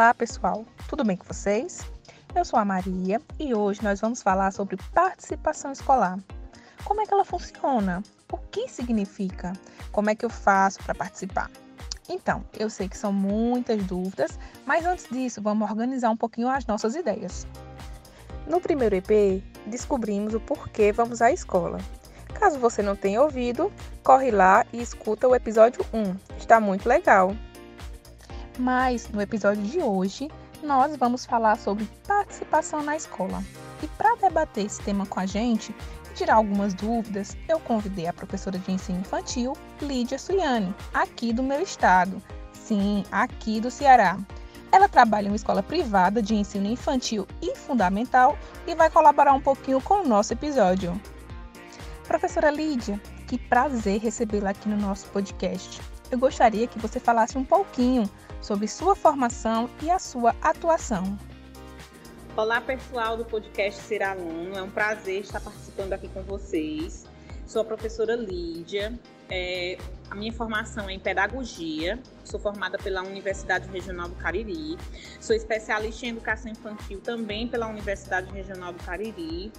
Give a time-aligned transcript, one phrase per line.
[0.00, 0.64] Olá, pessoal.
[0.88, 1.82] Tudo bem com vocês?
[2.34, 6.18] Eu sou a Maria e hoje nós vamos falar sobre participação escolar.
[6.86, 8.02] Como é que ela funciona?
[8.32, 9.52] O que significa?
[9.92, 11.50] Como é que eu faço para participar?
[12.08, 16.64] Então, eu sei que são muitas dúvidas, mas antes disso, vamos organizar um pouquinho as
[16.64, 17.46] nossas ideias.
[18.46, 21.76] No primeiro EP, descobrimos o porquê vamos à escola.
[22.32, 23.70] Caso você não tenha ouvido,
[24.02, 26.38] corre lá e escuta o episódio 1.
[26.38, 27.36] Está muito legal.
[28.60, 30.30] Mas no episódio de hoje,
[30.62, 33.42] nós vamos falar sobre participação na escola.
[33.82, 35.74] E para debater esse tema com a gente
[36.10, 41.42] e tirar algumas dúvidas, eu convidei a professora de ensino infantil, Lídia Suiane, aqui do
[41.42, 42.22] meu estado.
[42.52, 44.18] Sim, aqui do Ceará.
[44.70, 49.40] Ela trabalha em uma escola privada de ensino infantil e fundamental e vai colaborar um
[49.40, 51.00] pouquinho com o nosso episódio.
[52.06, 55.80] Professora Lídia, que prazer recebê-la aqui no nosso podcast.
[56.10, 61.18] Eu gostaria que você falasse um pouquinho sobre sua formação e a sua atuação.
[62.36, 64.56] Olá, pessoal do podcast Ser Aluno.
[64.56, 67.06] É um prazer estar participando aqui com vocês.
[67.46, 68.98] Sou a professora Lídia.
[69.30, 69.78] É,
[70.10, 71.96] a minha formação é em pedagogia.
[72.24, 74.76] Sou formada pela Universidade Regional do Cariri.
[75.20, 79.52] Sou especialista em educação infantil também pela Universidade Regional do Cariri.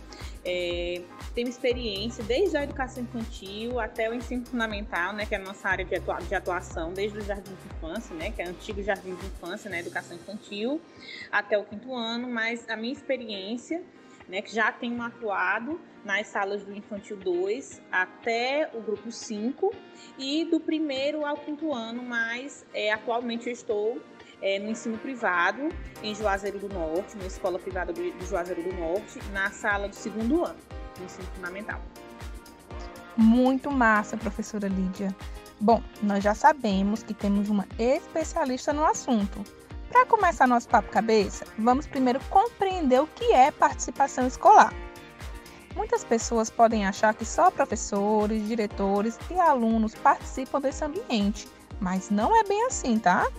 [0.44, 1.02] É,
[1.33, 5.69] tenho experiência desde a educação infantil até o ensino fundamental, né, que é a nossa
[5.69, 8.83] área de, atua de atuação, desde o jardim de infância, né, que é o antigo
[8.83, 10.81] jardim de infância, né, educação infantil,
[11.31, 12.27] até o quinto ano.
[12.27, 13.81] Mas a minha experiência
[14.31, 19.71] né, que já tenho atuado nas salas do Infantil 2 até o grupo 5
[20.17, 24.02] e do primeiro ao quinto ano, mas é, atualmente eu estou
[24.41, 25.67] é, no ensino privado
[26.02, 30.45] em Juazeiro do Norte, na escola privada do Juazeiro do Norte, na sala do segundo
[30.45, 30.59] ano,
[30.97, 31.81] do ensino fundamental.
[33.17, 35.13] Muito massa, professora Lídia.
[35.59, 39.43] Bom, nós já sabemos que temos uma especialista no assunto.
[39.92, 44.73] Para começar nosso papo cabeça, vamos primeiro compreender o que é participação escolar.
[45.76, 51.45] Muitas pessoas podem achar que só professores, diretores e alunos participam desse ambiente,
[51.82, 53.30] mas não é bem assim, tá?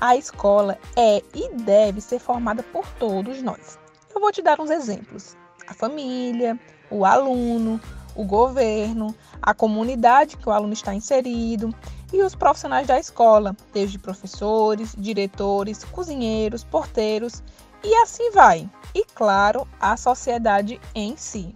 [0.00, 3.78] A escola é e deve ser formada por todos nós.
[4.12, 5.36] Eu vou te dar uns exemplos:
[5.68, 6.58] a família,
[6.90, 7.80] o aluno,
[8.14, 11.74] o governo, a comunidade que o aluno está inserido
[12.12, 17.42] e os profissionais da escola, desde professores, diretores, cozinheiros, porteiros
[17.82, 18.68] e assim vai.
[18.94, 21.54] E claro, a sociedade em si.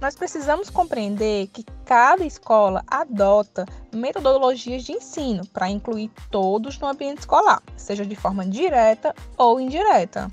[0.00, 7.20] Nós precisamos compreender que cada escola adota metodologias de ensino para incluir todos no ambiente
[7.20, 10.28] escolar, seja de forma direta ou indireta.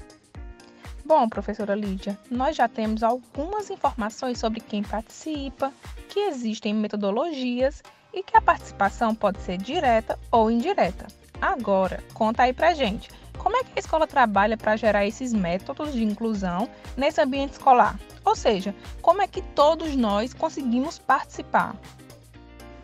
[1.09, 5.73] Bom, professora Lídia, nós já temos algumas informações sobre quem participa,
[6.07, 7.81] que existem metodologias
[8.13, 11.07] e que a participação pode ser direta ou indireta.
[11.41, 13.09] Agora, conta aí pra gente,
[13.39, 17.99] como é que a escola trabalha para gerar esses métodos de inclusão nesse ambiente escolar?
[18.23, 21.75] Ou seja, como é que todos nós conseguimos participar?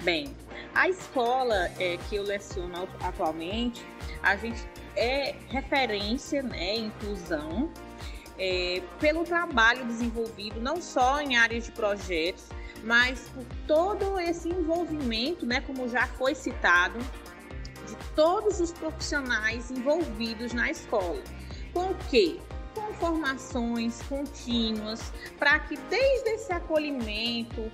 [0.01, 0.35] Bem,
[0.73, 3.85] a escola é, que eu leciono atualmente,
[4.23, 7.69] a gente é referência né, em inclusão
[8.37, 12.45] é, pelo trabalho desenvolvido não só em áreas de projetos,
[12.83, 16.99] mas por todo esse envolvimento, né, como já foi citado,
[17.87, 21.21] de todos os profissionais envolvidos na escola.
[21.73, 22.39] Com o quê?
[22.73, 27.71] Com formações contínuas, para que desde esse acolhimento,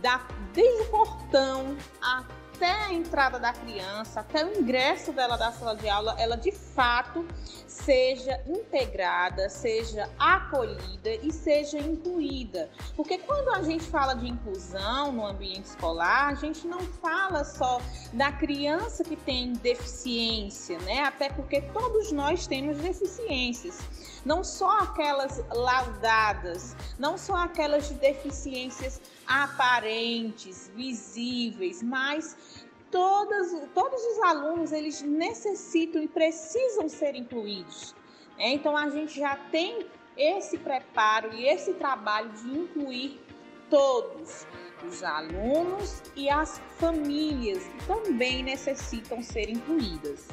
[0.00, 5.52] da, desde o portão até até a entrada da criança, até o ingresso dela da
[5.52, 7.26] sala de aula, ela de fato
[7.66, 12.70] seja integrada, seja acolhida e seja incluída.
[12.96, 17.80] Porque quando a gente fala de inclusão no ambiente escolar, a gente não fala só
[18.14, 21.00] da criança que tem deficiência, né?
[21.00, 23.78] Até porque todos nós temos deficiências.
[24.24, 34.22] Não só aquelas laudadas, não só aquelas de deficiências aparentes, visíveis, mas todas, todos os
[34.22, 37.94] alunos eles necessitam e precisam ser incluídos.
[38.38, 38.52] Né?
[38.52, 39.86] Então a gente já tem
[40.16, 43.20] esse preparo e esse trabalho de incluir
[43.68, 44.46] todos
[44.86, 50.28] os alunos e as famílias que também necessitam ser incluídas.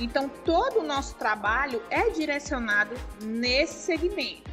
[0.00, 4.50] Então todo o nosso trabalho é direcionado nesse segmento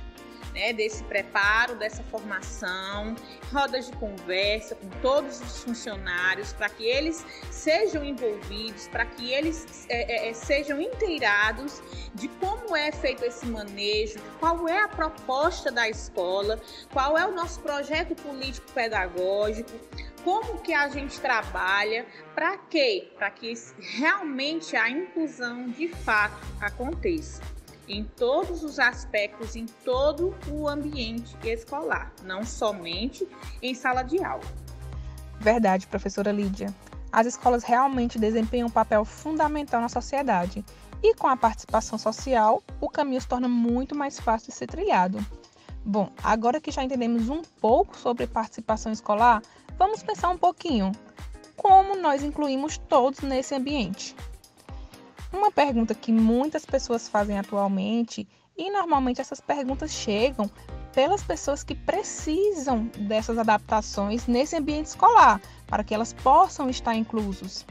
[0.57, 3.15] né, desse preparo, dessa formação,
[3.53, 9.85] rodas de conversa com todos os funcionários, para que eles sejam envolvidos, para que eles
[9.87, 11.79] é, é, é, sejam inteirados
[12.15, 16.59] de como é feito esse manejo, qual é a proposta da escola,
[16.91, 19.71] qual é o nosso projeto político-pedagógico,
[20.23, 23.11] como que a gente trabalha, para quê?
[23.15, 27.41] Para que realmente a inclusão de fato aconteça
[27.87, 33.27] em todos os aspectos, em todo o ambiente escolar, não somente
[33.61, 34.43] em sala de aula.
[35.39, 36.73] Verdade, professora Lídia.
[37.11, 40.63] As escolas realmente desempenham um papel fundamental na sociedade
[41.01, 45.19] e com a participação social, o caminho se torna muito mais fácil de ser trilhado.
[45.85, 49.41] Bom, agora que já entendemos um pouco sobre participação escolar,
[49.77, 50.91] vamos pensar um pouquinho
[51.55, 54.15] como nós incluímos todos nesse ambiente.
[55.31, 58.27] Uma pergunta que muitas pessoas fazem atualmente,
[58.57, 60.49] e normalmente essas perguntas chegam
[60.93, 67.65] pelas pessoas que precisam dessas adaptações nesse ambiente escolar, para que elas possam estar inclusos.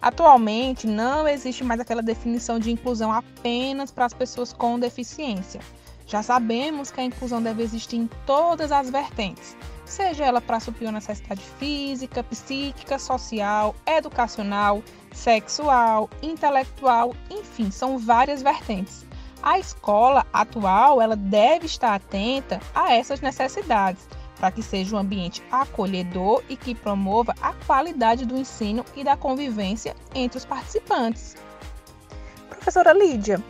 [0.00, 5.60] Atualmente, não existe mais aquela definição de inclusão apenas para as pessoas com deficiência.
[6.10, 10.88] Já sabemos que a inclusão deve existir em todas as vertentes, seja ela para suprir
[10.88, 19.06] uma necessidade física, psíquica, social, educacional, sexual, intelectual, enfim, são várias vertentes.
[19.40, 25.40] A escola atual, ela deve estar atenta a essas necessidades, para que seja um ambiente
[25.48, 31.36] acolhedor e que promova a qualidade do ensino e da convivência entre os participantes.
[32.48, 33.40] Professora Lídia,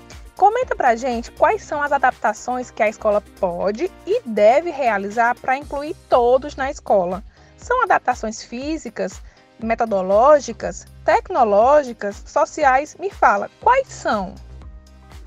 [0.40, 5.38] comenta para a gente quais são as adaptações que a escola pode e deve realizar
[5.38, 7.22] para incluir todos na escola.
[7.58, 9.20] São adaptações físicas,
[9.62, 12.96] metodológicas, tecnológicas, sociais?
[12.98, 14.34] Me fala, quais são?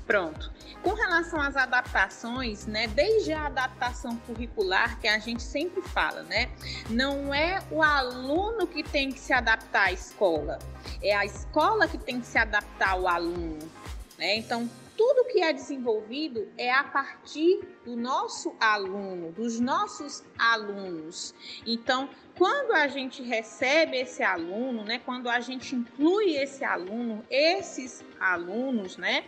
[0.04, 0.52] Pronto.
[0.82, 6.50] Com relação às adaptações, né, desde a adaptação curricular que a gente sempre fala, né,
[6.90, 10.58] não é o aluno que tem que se adaptar à escola,
[11.00, 13.70] é a escola que tem que se adaptar ao aluno,
[14.18, 14.36] né?
[14.36, 21.34] Então, tudo que é desenvolvido é a partir do nosso aluno, dos nossos alunos.
[21.66, 28.04] Então, quando a gente recebe esse aluno, né, quando a gente inclui esse aluno, esses
[28.20, 29.24] alunos, né,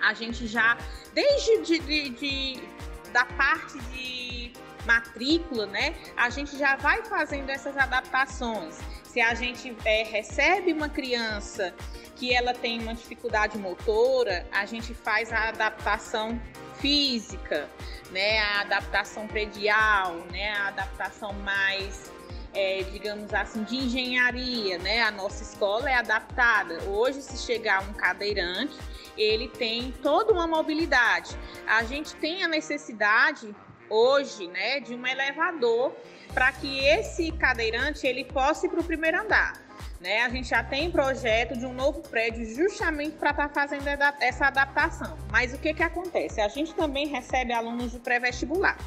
[0.00, 0.78] a gente já,
[1.12, 2.78] desde de, de, de
[3.12, 4.52] da parte de
[4.88, 8.78] matrícula, né, a gente já vai fazendo essas adaptações.
[9.04, 11.74] Se a gente é, recebe uma criança
[12.16, 16.40] que ela tem uma dificuldade motora, a gente faz a adaptação
[16.80, 17.68] física,
[18.10, 22.10] né, a adaptação predial, né, a adaptação mais
[22.54, 25.02] é, digamos assim, de engenharia, né?
[25.02, 26.82] A nossa escola é adaptada.
[26.84, 28.76] Hoje, se chegar um cadeirante,
[29.18, 31.36] ele tem toda uma mobilidade.
[31.66, 33.54] A gente tem a necessidade
[33.88, 35.94] hoje, né, de um elevador
[36.32, 39.68] para que esse cadeirante ele possa ir para o primeiro andar.
[40.00, 40.22] Né?
[40.22, 43.88] A gente já tem projeto de um novo prédio justamente para estar tá fazendo
[44.20, 45.18] essa adaptação.
[45.30, 46.40] Mas o que, que acontece?
[46.40, 48.78] A gente também recebe alunos do pré-vestibular.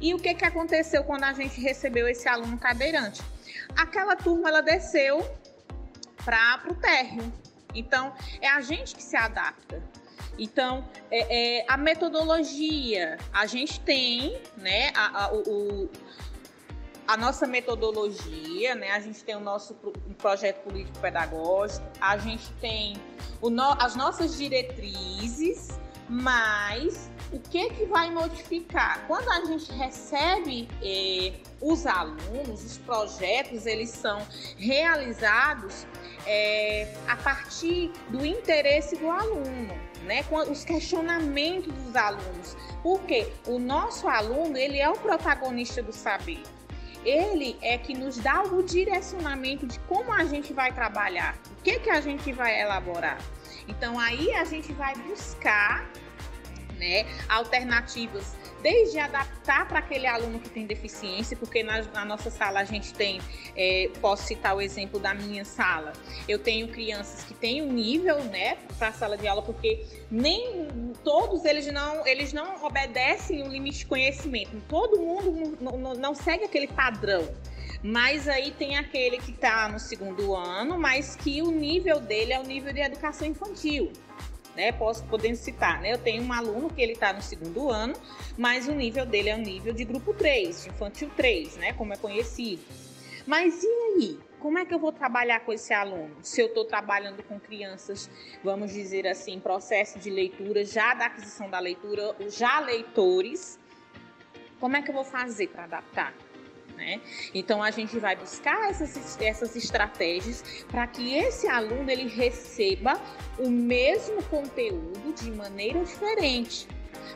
[0.00, 3.22] E o que, que aconteceu quando a gente recebeu esse aluno cadeirante?
[3.76, 5.24] Aquela turma ela desceu
[6.24, 7.32] para o térreo.
[7.74, 9.82] Então, é a gente que se adapta.
[10.38, 15.90] Então, é, é, a metodologia, a gente tem, né, a, a, o,
[17.06, 18.92] a nossa metodologia, né?
[18.92, 19.74] A gente tem o nosso
[20.18, 22.96] projeto político pedagógico, a gente tem
[23.42, 29.04] no, as nossas diretrizes, mas o que que vai modificar?
[29.06, 34.20] Quando a gente recebe eh, os alunos, os projetos, eles são
[34.58, 35.86] realizados
[36.26, 40.22] eh, a partir do interesse do aluno, né?
[40.24, 42.56] Com os questionamentos dos alunos.
[42.82, 46.42] Porque o nosso aluno, ele é o protagonista do saber
[47.04, 51.80] ele é que nos dá o direcionamento de como a gente vai trabalhar, o que,
[51.80, 53.18] que a gente vai elaborar.
[53.66, 55.88] Então aí a gente vai buscar
[56.78, 62.60] né, alternativas desde adaptar para aquele aluno que tem deficiência, porque na, na nossa sala
[62.60, 63.20] a gente tem,
[63.56, 65.92] é, posso citar o exemplo da minha sala,
[66.28, 70.68] eu tenho crianças que têm um nível, né, para a sala de aula, porque nem
[71.02, 76.14] todos eles não, eles não obedecem o limite de conhecimento, todo mundo não, não, não
[76.14, 77.28] segue aquele padrão.
[77.84, 82.38] Mas aí tem aquele que está no segundo ano, mas que o nível dele é
[82.38, 83.90] o nível de educação infantil
[84.56, 84.72] né?
[84.72, 85.92] Posso podendo citar, né?
[85.92, 87.94] Eu tenho um aluno que ele está no segundo ano,
[88.36, 91.72] mas o nível dele é o nível de grupo 3, de infantil 3, né?
[91.72, 92.62] Como é conhecido.
[93.26, 94.18] Mas e aí?
[94.40, 96.16] Como é que eu vou trabalhar com esse aluno?
[96.20, 98.10] Se eu estou trabalhando com crianças,
[98.42, 103.58] vamos dizer assim, processo de leitura, já da aquisição da leitura, já leitores,
[104.58, 106.14] Como é que eu vou fazer para adaptar?
[106.82, 107.00] Né?
[107.32, 113.00] Então a gente vai buscar essas, essas estratégias para que esse aluno ele receba
[113.38, 116.66] o mesmo conteúdo de maneira diferente,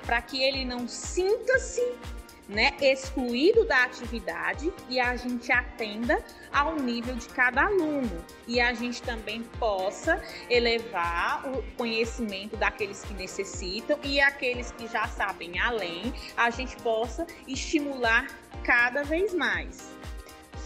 [0.04, 1.82] para que ele não sinta-se
[2.48, 6.22] né, excluído da atividade e a gente atenda
[6.52, 13.14] ao nível de cada aluno e a gente também possa elevar o conhecimento daqueles que
[13.14, 18.26] necessitam e aqueles que já sabem além, a gente possa estimular
[18.62, 19.96] cada vez mais.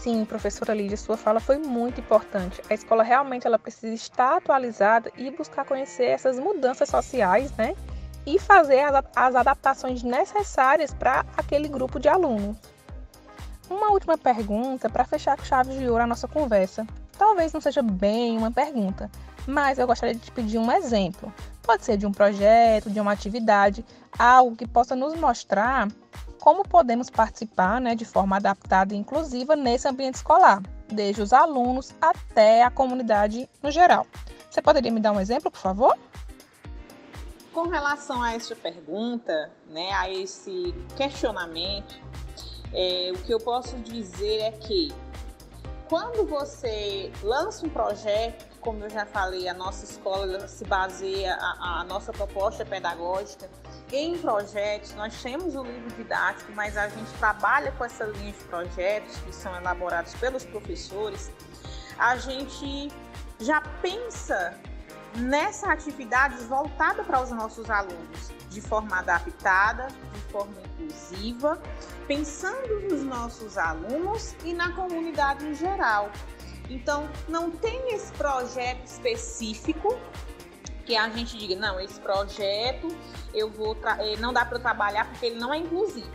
[0.01, 2.59] Sim, professora Lídia, sua fala foi muito importante.
[2.69, 7.75] A escola realmente ela precisa estar atualizada e buscar conhecer essas mudanças sociais, né?
[8.25, 8.81] E fazer
[9.15, 12.57] as, adaptações necessárias para aquele grupo de alunos.
[13.69, 16.85] Uma última pergunta para fechar com chaves de ouro a nossa conversa.
[17.17, 19.09] Talvez não seja bem uma pergunta,
[19.47, 21.33] mas eu gostaria de te pedir um exemplo.
[21.61, 23.85] Pode ser de um projeto, de uma atividade,
[24.17, 25.87] algo que possa nos mostrar
[26.41, 31.93] como podemos participar né, de forma adaptada e inclusiva nesse ambiente escolar, desde os alunos
[32.01, 34.07] até a comunidade no geral.
[34.49, 35.95] Você poderia me dar um exemplo, por favor?
[37.53, 41.99] Com relação a essa pergunta, né, a esse questionamento,
[42.73, 44.93] é, o que eu posso dizer é que
[45.89, 51.81] quando você lança um projeto, como eu já falei, a nossa escola se baseia, a,
[51.81, 53.49] a nossa proposta pedagógica
[53.91, 54.93] em projetos.
[54.93, 59.35] Nós temos o livro didático, mas a gente trabalha com essa linha de projetos que
[59.35, 61.29] são elaborados pelos professores.
[61.97, 62.89] A gente
[63.39, 64.57] já pensa
[65.15, 71.61] nessa atividade voltada para os nossos alunos, de forma adaptada, de forma inclusiva,
[72.07, 76.11] pensando nos nossos alunos e na comunidade em geral.
[76.69, 79.97] Então, não tem esse projeto específico
[80.85, 82.87] que a gente diga, não, esse projeto
[83.33, 86.11] eu vou eh, não dá para trabalhar porque ele não é inclusivo.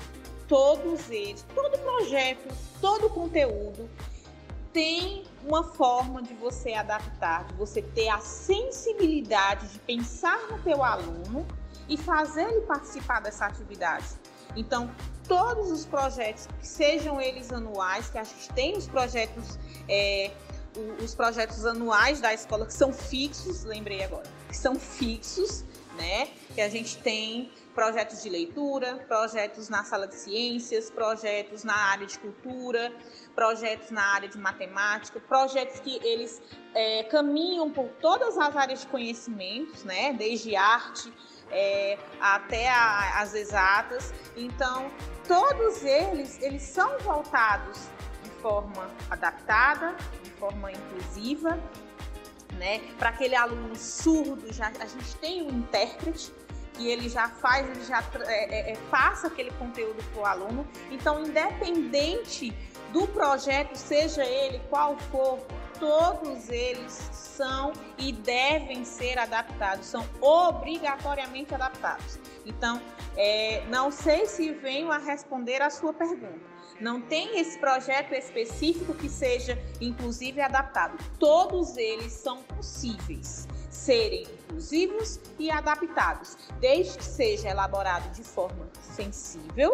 [0.48, 3.88] Todos eles, todo projeto, todo conteúdo
[4.76, 10.84] tem uma forma de você adaptar, de você ter a sensibilidade de pensar no teu
[10.84, 11.46] aluno
[11.88, 14.04] e fazer ele participar dessa atividade.
[14.54, 14.90] Então,
[15.26, 20.30] todos os projetos, sejam eles anuais, que a gente tem os projetos, é,
[21.02, 25.64] os projetos anuais da escola que são fixos, lembrei agora, que são fixos,
[25.96, 26.28] né?
[26.54, 32.06] Que a gente tem projetos de leitura, projetos na sala de ciências, projetos na área
[32.06, 32.92] de cultura,
[33.34, 36.40] projetos na área de matemática, projetos que eles
[36.74, 40.12] é, caminham por todas as áreas de conhecimentos, né?
[40.12, 41.12] Desde arte
[41.50, 44.12] é, até a, as exatas.
[44.36, 44.90] Então,
[45.26, 47.88] todos eles, eles são voltados
[48.22, 51.58] de forma adaptada, de forma inclusiva,
[52.56, 52.80] né?
[52.98, 56.32] Para aquele aluno surdo, já, a gente tem um intérprete
[56.74, 60.66] que ele já faz, ele já é, é, é passa aquele conteúdo para o aluno.
[60.90, 62.54] Então, independente
[62.92, 65.38] do projeto, seja ele qual for,
[65.78, 72.18] todos eles são e devem ser adaptados, são obrigatoriamente adaptados.
[72.44, 72.80] Então,
[73.16, 76.55] é, não sei se venho a responder a sua pergunta.
[76.80, 80.98] Não tem esse projeto específico que seja, inclusive, adaptado.
[81.18, 89.72] Todos eles são possíveis serem inclusivos e adaptados, desde que seja elaborado de forma sensível,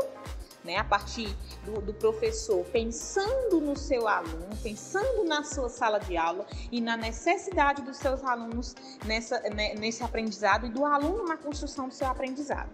[0.64, 6.16] né, a partir do, do, professor pensando no seu aluno, pensando na sua sala de
[6.16, 11.36] aula e na necessidade dos seus alunos nessa, né, nesse aprendizado e do aluno na
[11.36, 12.70] construção do seu aprendizado.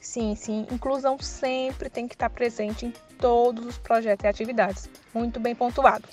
[0.00, 4.88] Sim, sim, inclusão sempre tem que estar presente em todos os projetos e atividades.
[5.12, 6.08] Muito bem pontuado.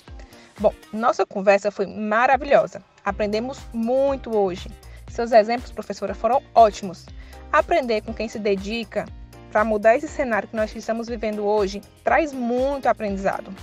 [0.58, 2.82] Bom, nossa conversa foi maravilhosa.
[3.02, 4.68] Aprendemos muito hoje.
[5.08, 7.06] Seus exemplos, professora, foram ótimos.
[7.50, 9.06] Aprender com quem se dedica
[9.50, 13.54] para mudar esse cenário que nós estamos vivendo hoje traz muito aprendizado.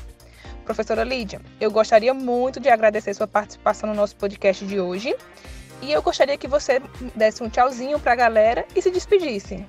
[0.64, 5.16] Professora Lídia, eu gostaria muito de agradecer sua participação no nosso podcast de hoje
[5.84, 6.82] e eu gostaria que você
[7.16, 9.64] desse um tchauzinho para a galera e se despedisse.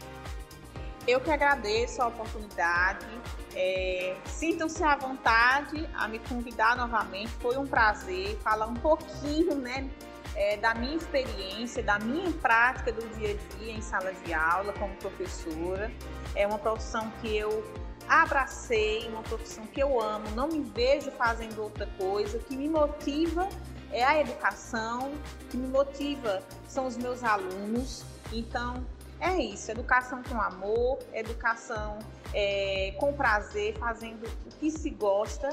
[1.07, 3.07] Eu que agradeço a oportunidade.
[3.55, 7.31] É, Sintam-se à vontade a me convidar novamente.
[7.41, 9.89] Foi um prazer falar um pouquinho né,
[10.35, 14.73] é, da minha experiência, da minha prática do dia a dia em sala de aula
[14.73, 15.93] como professora.
[16.35, 17.65] É uma profissão que eu
[18.09, 22.41] abracei, uma profissão que eu amo, não me vejo fazendo outra coisa.
[22.41, 23.49] Que me motiva
[23.93, 25.13] é a educação,
[25.51, 28.05] que me motiva são os meus alunos.
[28.33, 28.85] Então,
[29.21, 31.99] é isso, educação com amor, educação
[32.35, 35.49] é, com prazer, fazendo o que se gosta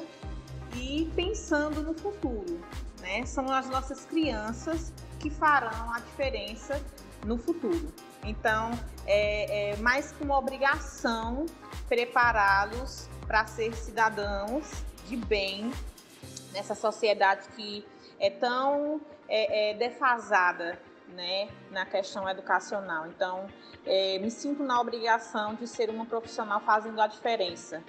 [0.76, 2.60] e pensando no futuro.
[3.02, 3.26] Né?
[3.26, 6.82] São as nossas crianças que farão a diferença
[7.26, 7.94] no futuro.
[8.24, 8.72] Então,
[9.06, 11.46] é, é mais que uma obrigação
[11.88, 15.72] prepará-los para ser cidadãos de bem
[16.52, 17.86] nessa sociedade que
[18.20, 20.80] é tão é, é, defasada
[21.10, 23.08] né, na questão educacional.
[23.08, 23.48] Então,
[23.86, 27.84] é, me sinto na obrigação de ser uma profissional fazendo a diferença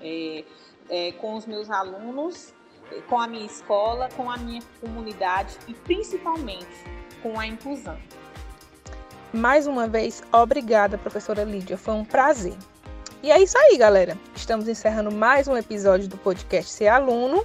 [0.00, 0.44] é,
[0.88, 2.54] é, com os meus alunos,
[3.08, 6.84] com a minha escola, com a minha comunidade e principalmente
[7.22, 7.98] com a inclusão.
[9.32, 11.76] Mais uma vez, obrigada, professora Lídia.
[11.76, 12.56] Foi um prazer.
[13.22, 14.16] E é isso aí, galera.
[14.34, 17.44] Estamos encerrando mais um episódio do podcast Ser Aluno.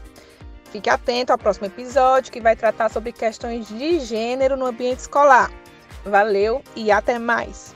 [0.72, 5.52] Fique atento ao próximo episódio que vai tratar sobre questões de gênero no ambiente escolar.
[6.06, 7.76] Valeu e até mais!